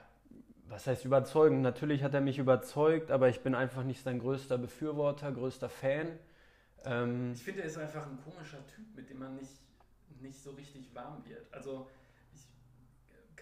[0.68, 1.62] was heißt überzeugen?
[1.62, 6.20] Natürlich hat er mich überzeugt, aber ich bin einfach nicht sein größter Befürworter, größter Fan.
[6.84, 9.54] Ähm, ich finde, er ist einfach ein komischer Typ, mit dem man nicht,
[10.20, 11.52] nicht so richtig warm wird.
[11.54, 11.88] Also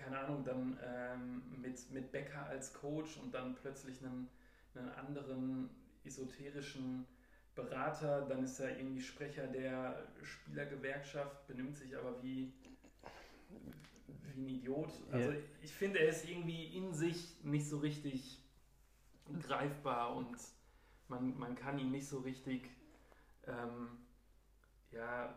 [0.06, 4.30] keine Ahnung, dann ähm, mit, mit Becker als Coach und dann plötzlich einen,
[4.76, 5.70] einen anderen
[6.04, 7.08] esoterischen
[7.56, 12.54] Berater, dann ist er irgendwie Sprecher der Spielergewerkschaft, benimmt sich aber wie,
[14.36, 14.92] wie ein Idiot.
[15.12, 15.38] Also ja.
[15.64, 18.44] ich finde, er ist irgendwie in sich nicht so richtig
[19.42, 20.38] greifbar und
[21.08, 22.70] man, man kann ihn nicht so richtig
[23.48, 23.90] ähm,
[24.92, 25.36] ja,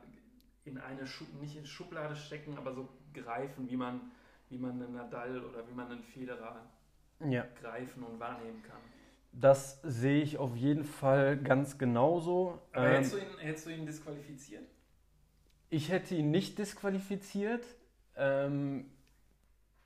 [0.64, 4.11] in eine Schub, nicht in Schublade stecken, aber so greifen, wie man,
[4.50, 6.64] wie man einen Nadal oder wie man einen Federer
[7.28, 7.46] ja.
[7.61, 8.80] greifen und wahrnehmen kann.
[9.32, 12.61] Das sehe ich auf jeden Fall ganz genauso.
[12.72, 14.68] Aber ähm, hättest, du ihn, hättest du ihn disqualifiziert?
[15.70, 17.64] Ich hätte ihn nicht disqualifiziert.
[18.16, 18.87] Ähm,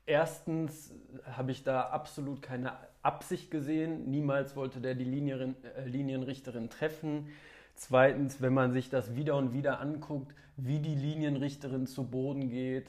[0.05, 0.93] erstens
[1.25, 4.09] habe ich da absolut keine Absicht gesehen.
[4.09, 7.29] Niemals wollte der die Linierin, äh, Linienrichterin treffen.
[7.75, 12.87] Zweitens, wenn man sich das wieder und wieder anguckt, wie die Linienrichterin zu Boden geht.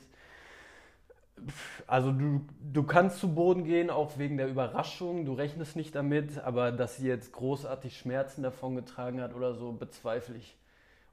[1.86, 5.26] Also du, du kannst zu Boden gehen, auch wegen der Überraschung.
[5.26, 9.72] Du rechnest nicht damit, aber dass sie jetzt großartig Schmerzen davon getragen hat oder so,
[9.72, 10.56] bezweifle ich.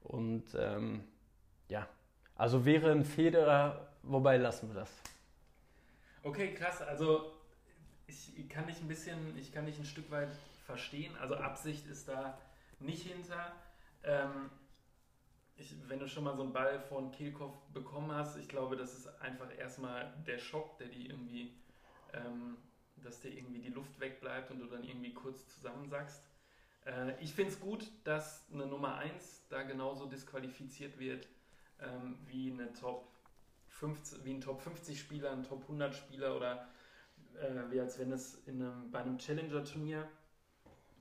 [0.04, 1.04] Und ähm,
[1.68, 1.86] ja,
[2.36, 4.90] also wäre ein Federer, wobei lassen wir das.
[6.22, 6.80] Okay, krass.
[6.82, 7.32] Also
[8.06, 10.30] ich kann dich ein bisschen, ich kann dich ein Stück weit
[10.66, 11.12] verstehen.
[11.20, 12.38] Also Absicht ist da
[12.80, 13.52] nicht hinter.
[14.04, 14.50] Ähm,
[15.62, 18.94] ich, wenn du schon mal so einen Ball von Kehlkopf bekommen hast, ich glaube, das
[18.94, 21.52] ist einfach erstmal der Schock, der die irgendwie,
[22.12, 22.56] ähm,
[22.96, 26.22] dass dir irgendwie die Luft wegbleibt und du dann irgendwie kurz zusammensackst.
[26.84, 31.28] Äh, ich finde es gut, dass eine Nummer 1 da genauso disqualifiziert wird
[31.80, 33.08] ähm, wie eine Top
[33.68, 36.68] 50, wie ein Top 50 Spieler, ein Top 100 Spieler oder
[37.40, 40.08] äh, wie als wenn es in einem, bei einem Challenger-Turnier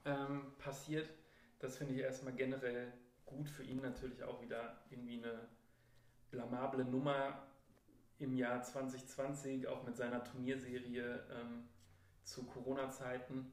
[0.06, 1.10] ähm, passiert.
[1.60, 2.92] Das finde ich erstmal generell
[3.36, 5.48] gut für ihn natürlich auch wieder irgendwie eine
[6.30, 7.40] blamable Nummer
[8.20, 11.68] im Jahr 2020, auch mit seiner Turnierserie ähm,
[12.24, 13.52] zu Corona-Zeiten.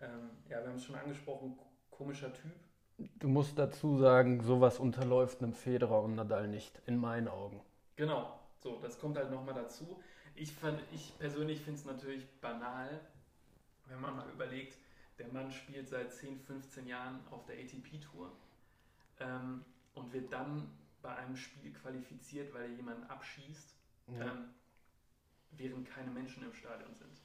[0.00, 1.58] Ähm, ja, wir haben es schon angesprochen,
[1.90, 2.52] komischer Typ.
[3.18, 7.60] Du musst dazu sagen, sowas unterläuft einem Federer und Nadal nicht, in meinen Augen.
[7.96, 10.02] Genau, so, das kommt halt nochmal dazu.
[10.34, 13.00] Ich, fand, ich persönlich finde es natürlich banal,
[13.86, 14.78] wenn man mal überlegt,
[15.18, 18.32] der Mann spielt seit 10, 15 Jahren auf der ATP-Tour
[19.20, 20.70] ähm, und wird dann
[21.02, 23.74] bei einem Spiel qualifiziert, weil er jemanden abschießt,
[24.08, 24.26] ja.
[24.26, 24.48] ähm,
[25.52, 27.20] während keine Menschen im Stadion sind.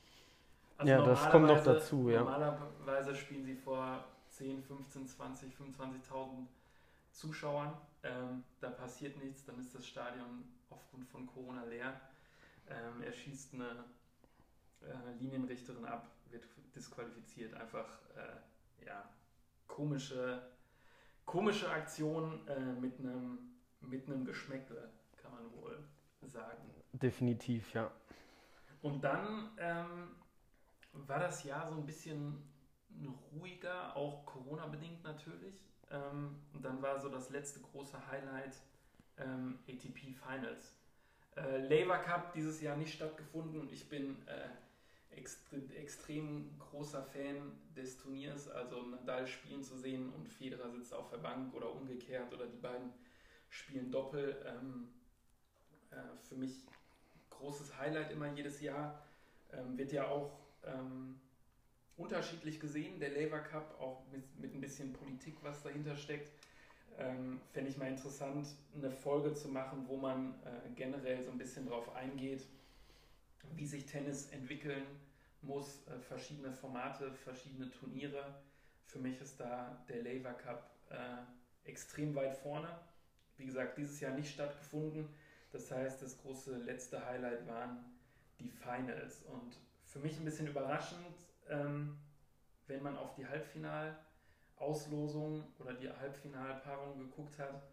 [0.77, 2.09] Also ja, das kommt noch dazu.
[2.09, 2.19] Ja.
[2.19, 6.47] Normalerweise spielen sie vor 10, 15, 20, 25.000
[7.11, 7.73] Zuschauern.
[8.03, 11.99] Ähm, da passiert nichts, dann ist das Stadion aufgrund von Corona leer.
[12.67, 13.85] Ähm, er schießt eine
[14.81, 17.53] äh, Linienrichterin ab, wird disqualifiziert.
[17.53, 19.07] Einfach äh, ja,
[19.67, 20.41] komische,
[21.31, 23.39] komische Aktion äh, mit einem
[23.79, 25.79] mit einem Geschmäckle, kann man wohl
[26.27, 26.69] sagen.
[26.91, 27.89] Definitiv, ja.
[28.81, 30.09] Und dann ähm,
[30.91, 32.43] war das Jahr so ein bisschen
[33.33, 35.63] ruhiger, auch Corona-bedingt natürlich.
[35.89, 38.57] Ähm, und dann war so das letzte große Highlight
[39.17, 40.75] ähm, ATP Finals.
[41.37, 43.69] Äh, Labour Cup dieses Jahr nicht stattgefunden.
[43.71, 44.49] Ich bin äh,
[45.15, 51.09] extre extrem großer Fan des Turniers, also Nadal spielen zu sehen und Federer sitzt auf
[51.09, 52.91] der Bank oder umgekehrt oder die beiden
[53.49, 54.43] spielen Doppel.
[54.45, 54.87] Ähm,
[55.91, 55.95] äh,
[56.27, 56.65] für mich
[57.29, 59.03] großes Highlight immer jedes Jahr.
[59.51, 61.19] Ähm, wird ja auch ähm,
[61.97, 66.31] unterschiedlich gesehen, der Labour Cup, auch mit, mit ein bisschen Politik, was dahinter steckt
[67.01, 71.37] ähm, fände ich mal interessant, eine Folge zu machen, wo man äh, generell so ein
[71.37, 72.45] bisschen darauf eingeht,
[73.55, 74.85] wie sich Tennis entwickeln
[75.41, 78.23] muss, äh, verschiedene Formate, verschiedene Turniere.
[78.85, 82.69] Für mich ist da der Laver Cup äh, extrem weit vorne.
[83.37, 85.09] Wie gesagt, dieses Jahr nicht stattgefunden.
[85.51, 87.83] Das heißt, das große letzte Highlight waren
[88.39, 89.23] die Finals.
[89.23, 91.15] Und für mich ein bisschen überraschend,
[91.49, 91.97] ähm,
[92.67, 93.95] wenn man auf die Halbfinal-
[94.61, 97.63] Auslosung oder die Halbfinalpaarung geguckt hat,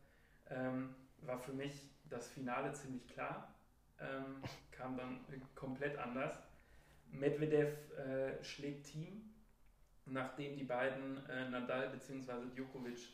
[0.48, 3.54] ähm, war für mich das Finale ziemlich klar.
[4.01, 5.21] Ähm, kam dann
[5.55, 6.39] komplett anders.
[7.11, 9.35] Medvedev äh, schlägt Team,
[10.07, 12.51] nachdem die beiden äh, Nadal bzw.
[12.55, 13.09] Djokovic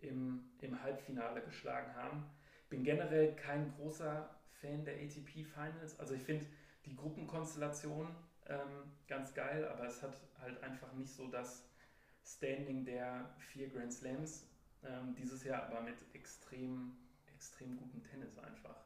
[0.00, 2.24] im, im Halbfinale geschlagen haben.
[2.70, 5.98] Bin generell kein großer Fan der ATP Finals.
[5.98, 6.46] Also ich finde
[6.86, 8.08] die Gruppenkonstellation
[8.46, 11.66] ähm, ganz geil, aber es hat halt einfach nicht so das
[12.24, 14.46] Standing der vier Grand Slams.
[14.82, 16.96] Ähm, dieses Jahr aber mit extrem,
[17.34, 18.76] extrem gutem Tennis einfach.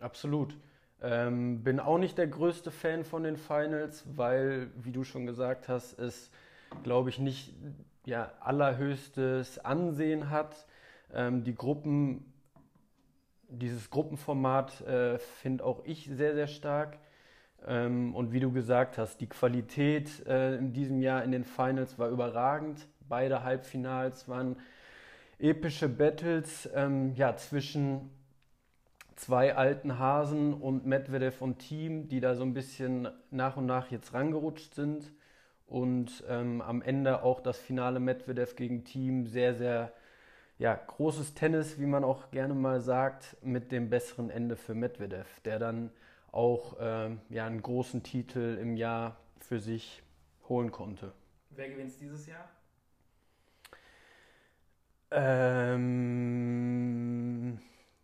[0.00, 0.56] Absolut.
[1.00, 5.68] Ähm, bin auch nicht der größte Fan von den Finals, weil, wie du schon gesagt
[5.68, 6.30] hast, es,
[6.82, 7.54] glaube ich, nicht
[8.04, 10.66] ja, allerhöchstes Ansehen hat.
[11.12, 12.32] Ähm, die Gruppen,
[13.48, 16.98] dieses Gruppenformat äh, finde auch ich sehr, sehr stark.
[17.66, 21.98] Ähm, und wie du gesagt hast, die Qualität äh, in diesem Jahr in den Finals
[21.98, 22.86] war überragend.
[23.08, 24.56] Beide Halbfinals waren
[25.38, 28.10] epische Battles ähm, ja, zwischen
[29.18, 33.90] zwei alten Hasen und Medvedev und Team, die da so ein bisschen nach und nach
[33.90, 35.12] jetzt rangerutscht sind.
[35.66, 39.92] und ähm, am Ende auch das Finale Medvedev gegen Team sehr, sehr
[40.58, 45.26] ja, großes Tennis, wie man auch gerne mal sagt, mit dem besseren Ende für Medvedev,
[45.44, 45.90] der dann
[46.32, 50.02] auch ähm, ja, einen großen Titel im Jahr für sich
[50.48, 51.12] holen konnte.
[51.50, 52.48] Wer gewinnt dieses Jahr?
[55.10, 55.78] Ähm,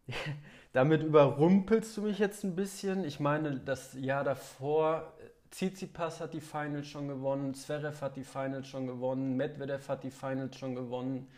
[0.75, 3.05] damit überrumpelst du mich jetzt ein bisschen.
[3.05, 5.15] Ich meine, das Jahr davor,
[5.53, 10.11] Tsitsipas hat die Finals schon gewonnen, Zverev hat die Finals schon gewonnen, Medvedev hat die
[10.11, 11.31] Finals schon gewonnen,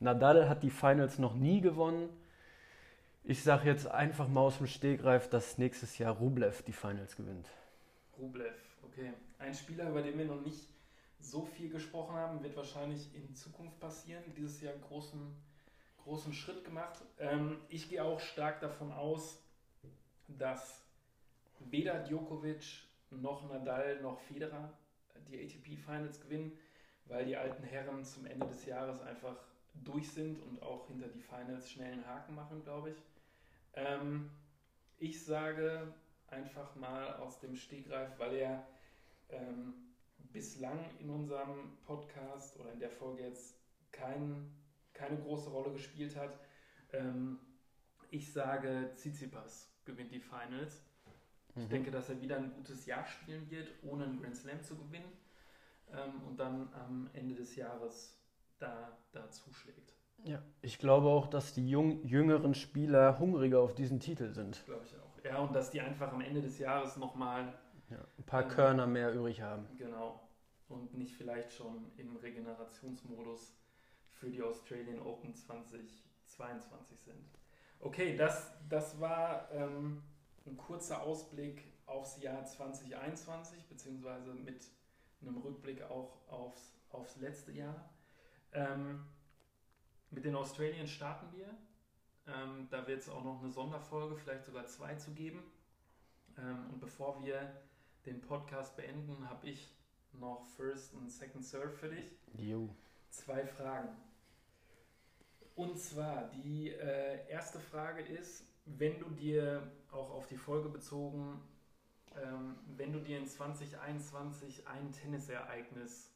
[0.00, 2.08] Nadal hat die Finals noch nie gewonnen.
[3.22, 7.46] Ich sage jetzt einfach mal aus dem Stegreif, dass nächstes Jahr Rublev die Finals gewinnt.
[8.18, 9.12] Rublev, okay.
[9.38, 10.66] Ein Spieler, über den wir noch nicht
[11.20, 14.24] so viel gesprochen haben, wird wahrscheinlich in Zukunft passieren.
[14.36, 15.20] Dieses Jahr einen großen,
[16.04, 17.00] großen Schritt gemacht.
[17.18, 19.42] Ähm, ich gehe auch stark davon aus,
[20.28, 20.82] dass
[21.58, 24.72] weder Djokovic noch Nadal noch Federer
[25.28, 26.56] die ATP Finals gewinnen,
[27.06, 29.36] weil die alten Herren zum Ende des Jahres einfach
[29.74, 32.96] durch sind und auch hinter die Finals schnell einen Haken machen, glaube ich.
[33.74, 34.30] Ähm,
[34.98, 35.94] ich sage
[36.28, 38.66] einfach mal aus dem Stegreif, weil er
[39.30, 39.74] ähm,
[40.32, 43.56] bislang in unserem Podcast oder in der Folge jetzt
[43.92, 44.50] kein,
[45.00, 46.38] keine große Rolle gespielt hat.
[46.92, 47.38] Ähm,
[48.10, 50.84] ich sage, Tsitsipas gewinnt die Finals.
[51.54, 51.62] Mhm.
[51.62, 54.76] Ich denke, dass er wieder ein gutes Jahr spielen wird, ohne einen Grand Slam zu
[54.76, 55.12] gewinnen
[55.92, 58.18] ähm, und dann am Ende des Jahres
[58.58, 59.94] da, da zuschlägt.
[60.24, 64.62] Ja, ich glaube auch, dass die jung, jüngeren Spieler hungriger auf diesen Titel sind.
[64.66, 65.24] Glaube ich auch.
[65.24, 67.54] Ja, und dass die einfach am Ende des Jahres nochmal
[67.88, 69.66] ja, ein paar ähm, Körner mehr übrig haben.
[69.78, 70.28] Genau.
[70.68, 73.59] Und nicht vielleicht schon im Regenerationsmodus
[74.20, 77.24] für die Australian Open 2022 sind.
[77.80, 80.02] Okay, das, das war ähm,
[80.46, 84.62] ein kurzer Ausblick aufs Jahr 2021, beziehungsweise mit
[85.22, 87.90] einem Rückblick auch aufs, aufs letzte Jahr.
[88.52, 89.06] Ähm,
[90.10, 91.48] mit den Australien starten wir.
[92.26, 95.42] Ähm, da wird es auch noch eine Sonderfolge, vielleicht sogar zwei zu geben.
[96.36, 97.56] Ähm, und bevor wir
[98.04, 99.74] den Podcast beenden, habe ich
[100.12, 102.18] noch First und Second Serve für dich.
[102.34, 102.68] Jo.
[103.08, 104.09] Zwei Fragen.
[105.60, 111.38] Und zwar, die äh, erste Frage ist, wenn du dir auch auf die Folge bezogen,
[112.16, 116.14] ähm, wenn du dir in 2021 ein Tennisereignis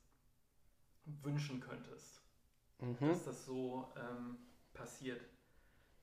[1.22, 2.22] wünschen könntest,
[2.80, 2.96] mhm.
[3.06, 4.38] dass das so ähm,
[4.72, 5.20] passiert.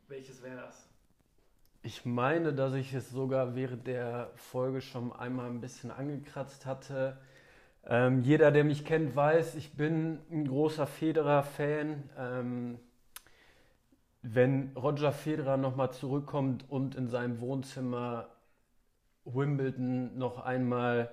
[0.07, 0.87] Welches wäre das?
[1.81, 7.19] Ich meine, dass ich es sogar während der Folge schon einmal ein bisschen angekratzt hatte.
[7.87, 12.77] Ähm, jeder, der mich kennt, weiß, ich bin ein großer Federer-Fan.
[14.23, 18.29] Wenn Roger Federer nochmal zurückkommt und in seinem Wohnzimmer
[19.25, 21.11] Wimbledon noch einmal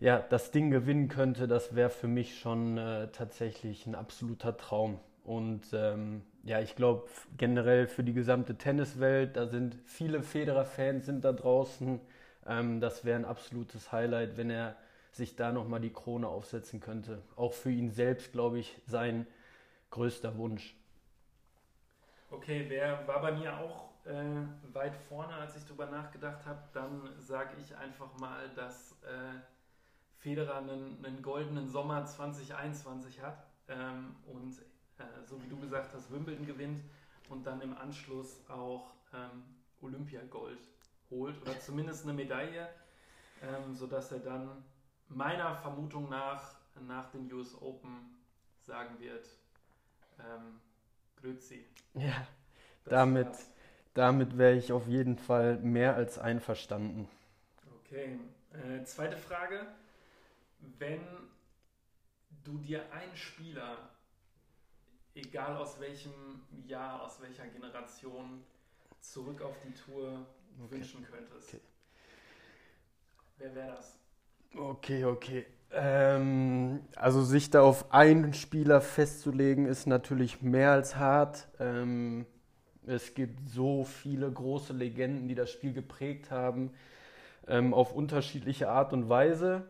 [0.00, 4.98] ja, das Ding gewinnen könnte, das wäre für mich schon äh, tatsächlich ein absoluter Traum.
[5.24, 11.24] Und ähm, ja, ich glaube generell für die gesamte Tenniswelt, da sind viele Federer-Fans sind
[11.24, 12.00] da draußen.
[12.46, 14.76] Ähm, das wäre ein absolutes Highlight, wenn er
[15.12, 17.22] sich da nochmal die Krone aufsetzen könnte.
[17.36, 19.26] Auch für ihn selbst, glaube ich, sein
[19.90, 20.74] größter Wunsch.
[22.40, 24.14] Okay, wer war bei mir auch äh,
[24.72, 29.38] weit vorne, als ich darüber nachgedacht habe, dann sage ich einfach mal, dass äh,
[30.16, 34.58] Federer einen, einen, goldenen Sommer 2021 hat ähm, und
[34.96, 36.82] äh, so wie du gesagt hast, Wimbledon gewinnt
[37.28, 39.42] und dann im Anschluss auch ähm,
[39.82, 40.66] Olympiagold
[41.10, 42.70] holt oder zumindest eine Medaille,
[43.42, 44.64] ähm, sodass er dann
[45.08, 46.54] meiner Vermutung nach
[46.88, 48.16] nach den US Open
[48.66, 49.26] sagen wird,
[50.18, 50.58] ähm,
[51.20, 51.64] Grüezi.
[51.94, 52.26] Ja,
[52.84, 53.28] das damit,
[53.94, 57.08] damit wäre ich auf jeden Fall mehr als einverstanden.
[57.84, 58.18] Okay,
[58.52, 59.66] äh, zweite Frage
[60.78, 61.00] wenn
[62.44, 63.90] du dir einen Spieler,
[65.14, 68.44] egal aus welchem Jahr, aus welcher Generation,
[69.00, 70.26] zurück auf die Tour
[70.62, 70.70] okay.
[70.76, 71.60] wünschen könntest, okay.
[73.38, 73.98] wer wäre das?
[74.54, 75.46] Okay, okay.
[75.72, 81.48] Ähm, also sich da auf einen Spieler festzulegen, ist natürlich mehr als hart.
[81.60, 82.26] Ähm,
[82.86, 86.72] es gibt so viele große Legenden, die das Spiel geprägt haben,
[87.46, 89.68] ähm, auf unterschiedliche Art und Weise.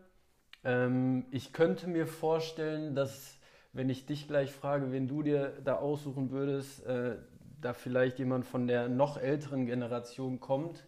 [0.64, 3.38] Ähm, ich könnte mir vorstellen, dass,
[3.72, 7.16] wenn ich dich gleich frage, wen du dir da aussuchen würdest, äh,
[7.60, 10.86] da vielleicht jemand von der noch älteren Generation kommt.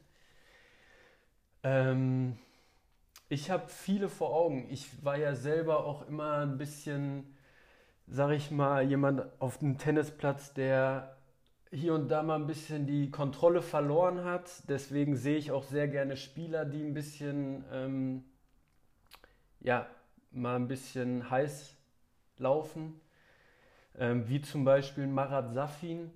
[1.63, 2.39] Ähm,
[3.33, 4.67] ich habe viele vor Augen.
[4.69, 7.35] Ich war ja selber auch immer ein bisschen,
[8.07, 11.17] sag ich mal, jemand auf dem Tennisplatz, der
[11.71, 14.51] hier und da mal ein bisschen die Kontrolle verloren hat.
[14.69, 18.25] Deswegen sehe ich auch sehr gerne Spieler, die ein bisschen ähm,
[19.61, 19.87] ja,
[20.31, 21.75] mal ein bisschen heiß
[22.37, 23.01] laufen,
[23.99, 26.11] ähm, wie zum Beispiel Marat Safin,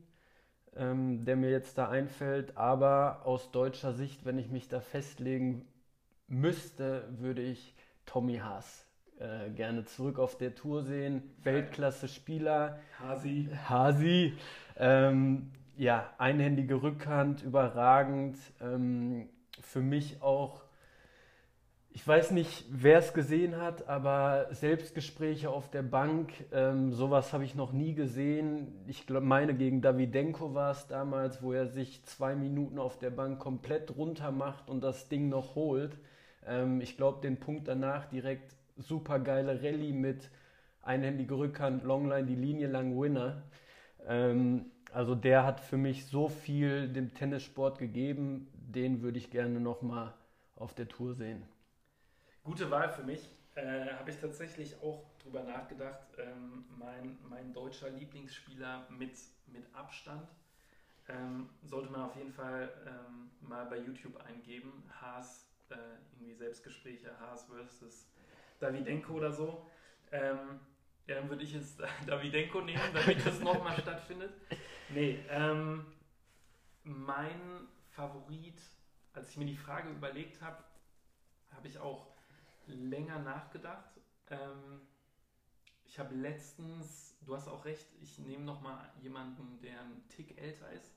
[0.77, 2.59] ähm, der mir jetzt da einfällt.
[2.59, 5.67] Aber aus deutscher Sicht, wenn ich mich da festlegen
[6.29, 7.75] müsste, würde ich
[8.05, 8.87] Tommy Haas
[9.19, 11.23] äh, gerne zurück auf der Tour sehen.
[11.43, 12.79] Weltklasse-Spieler.
[12.99, 13.49] Hasi.
[13.69, 14.35] Hasi.
[14.77, 18.37] Ähm, ja, einhändige Rückhand, überragend.
[18.61, 19.29] Ähm,
[19.61, 20.63] für mich auch,
[21.91, 27.45] ich weiß nicht, wer es gesehen hat, aber Selbstgespräche auf der Bank, ähm, sowas habe
[27.45, 28.85] ich noch nie gesehen.
[28.87, 33.11] Ich glaub, meine, gegen Davidenko war es damals, wo er sich zwei Minuten auf der
[33.11, 35.99] Bank komplett runter macht und das Ding noch holt.
[36.47, 40.31] Ähm, ich glaube, den Punkt danach direkt super geile Rallye mit
[40.83, 43.43] einhändige Rückhand, Longline, die Linie lang Winner.
[44.07, 49.61] Ähm, also der hat für mich so viel dem Tennissport gegeben, den würde ich gerne
[49.61, 50.15] nochmal
[50.55, 51.43] auf der Tour sehen.
[52.45, 53.29] Gute Wahl für mich.
[53.57, 56.07] Äh, Habe ich tatsächlich auch drüber nachgedacht.
[56.19, 59.17] Ähm, mein, mein deutscher Lieblingsspieler mit,
[59.47, 60.29] mit Abstand.
[61.09, 64.73] Ähm, sollte man auf jeden Fall ähm, mal bei YouTube eingeben.
[65.01, 65.77] Haas, äh,
[66.13, 68.09] irgendwie Selbstgespräche, Haas versus
[68.59, 69.67] Davidenko oder so.
[70.13, 70.61] Ähm,
[71.07, 74.33] ja, dann würde ich jetzt Davidenko nehmen, damit das nochmal stattfindet.
[74.89, 75.87] Nee, ähm,
[76.85, 78.61] mein Favorit,
[79.13, 80.63] als ich mir die Frage überlegt habe,
[81.51, 82.07] habe ich auch
[82.67, 83.91] länger nachgedacht.
[84.31, 84.81] Ähm,
[85.85, 90.71] ich habe letztens, du hast auch recht, ich nehme nochmal jemanden, der ein Tick älter
[90.73, 90.96] ist.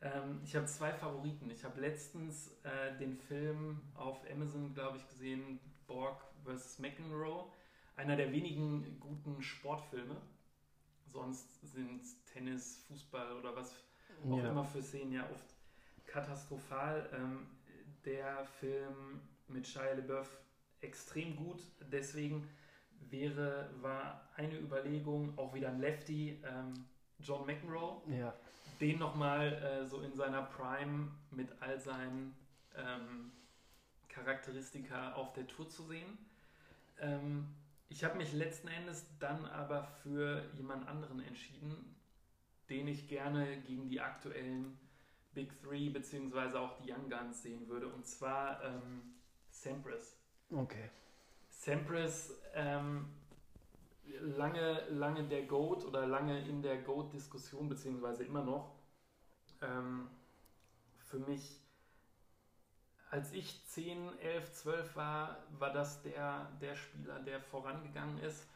[0.00, 1.50] Ähm, ich habe zwei Favoriten.
[1.50, 6.78] Ich habe letztens äh, den Film auf Amazon, glaube ich, gesehen, Borg vs.
[6.78, 7.50] McEnroe.
[7.96, 10.16] Einer der wenigen guten Sportfilme.
[11.06, 13.74] Sonst sind Tennis, Fußball oder was
[14.28, 14.50] auch ja.
[14.50, 15.54] immer für Szenen ja oft
[16.06, 17.08] katastrophal.
[17.14, 17.46] Ähm,
[18.04, 20.38] der Film mit Shia LeBeouf
[20.80, 21.62] extrem gut.
[21.80, 22.48] Deswegen
[23.10, 26.74] wäre, war eine Überlegung, auch wieder ein Lefty, ähm,
[27.20, 28.02] John McEnroe.
[28.08, 28.34] Ja.
[28.80, 32.36] Den nochmal äh, so in seiner Prime mit all seinen
[32.76, 33.32] ähm,
[34.08, 36.18] Charakteristika auf der Tour zu sehen.
[37.00, 37.46] Ähm,
[37.88, 41.96] ich habe mich letzten Endes dann aber für jemand anderen entschieden,
[42.68, 44.78] den ich gerne gegen die aktuellen
[45.32, 47.88] Big Three beziehungsweise auch die Young Guns sehen würde.
[47.88, 49.14] Und zwar ähm,
[49.50, 50.16] Sampras.
[50.50, 50.90] Okay.
[51.50, 53.08] Sampras, ähm,
[54.20, 58.74] lange, lange der GOAT oder lange in der GOAT-Diskussion, beziehungsweise immer noch.
[59.62, 60.08] Ähm,
[60.98, 61.60] für mich
[63.10, 68.46] als ich 10, 11, 12 war, war das der, der Spieler, der vorangegangen ist.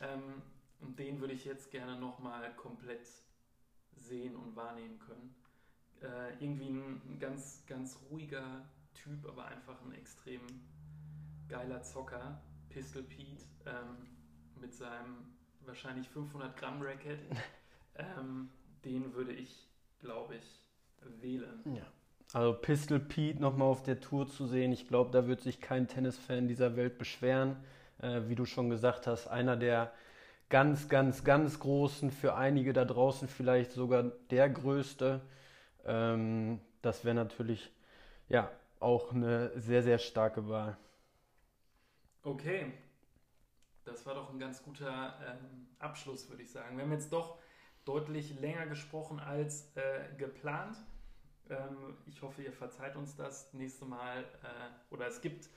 [0.00, 0.42] Ähm,
[0.80, 3.06] und den würde ich jetzt gerne nochmal komplett
[3.96, 5.34] sehen und wahrnehmen können.
[6.02, 10.40] Äh, irgendwie ein, ganz, ganz ruhiger Typ, aber einfach ein extrem
[11.48, 12.40] geiler Zocker.
[12.68, 14.15] Pistol Pete ähm,
[14.60, 17.18] mit seinem wahrscheinlich 500 Gramm Racket.
[17.96, 18.50] ähm,
[18.84, 19.66] den würde ich,
[20.00, 20.62] glaube ich,
[21.20, 21.62] wählen.
[21.74, 21.86] Ja.
[22.32, 25.86] Also Pistol Pete nochmal auf der Tour zu sehen, ich glaube, da wird sich kein
[25.86, 27.56] Tennisfan dieser Welt beschweren.
[28.00, 29.92] Äh, wie du schon gesagt hast, einer der
[30.48, 35.20] ganz, ganz, ganz großen, für einige da draußen vielleicht sogar der größte.
[35.84, 37.72] Ähm, das wäre natürlich
[38.28, 38.50] ja
[38.80, 40.76] auch eine sehr, sehr starke Wahl.
[42.22, 42.72] Okay,
[43.86, 46.76] das war doch ein ganz guter ähm, Abschluss, würde ich sagen.
[46.76, 47.38] Wir haben jetzt doch
[47.84, 50.76] deutlich länger gesprochen als äh, geplant.
[51.48, 54.22] Ähm, ich hoffe, ihr verzeiht uns das nächste Mal.
[54.42, 55.48] Äh, oder es gibt,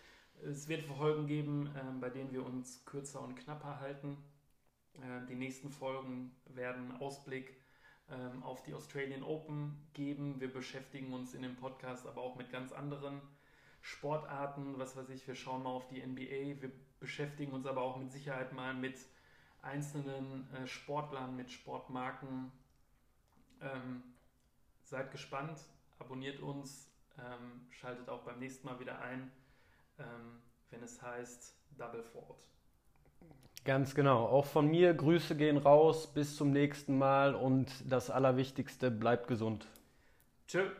[0.44, 4.18] es wird Folgen geben, äh, bei denen wir uns kürzer und knapper halten.
[4.94, 7.60] Äh, die nächsten Folgen werden Ausblick
[8.12, 10.40] ähm, auf die Australian Open geben.
[10.40, 13.22] Wir beschäftigen uns in dem Podcast aber auch mit ganz anderen
[13.82, 14.78] Sportarten.
[14.78, 16.62] Was weiß ich, wir schauen mal auf die NBA.
[16.62, 18.98] Wir beschäftigen uns aber auch mit Sicherheit mal mit
[19.62, 22.52] einzelnen äh, Sportlern, mit Sportmarken.
[23.62, 24.04] Ähm,
[24.84, 25.60] seid gespannt
[26.00, 29.32] abonniert uns, ähm, schaltet auch beim nächsten Mal wieder ein,
[30.00, 30.42] ähm,
[30.72, 32.40] wenn es heißt Double Ford.
[33.66, 34.26] Ganz genau.
[34.26, 36.08] Auch von mir Grüße gehen raus.
[36.08, 39.68] Bis zum nächsten Mal und das Allerwichtigste, bleibt gesund.
[40.48, 40.72] Tschö.